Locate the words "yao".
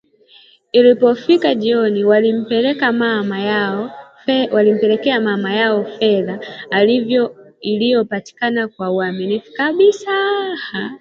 3.49-3.91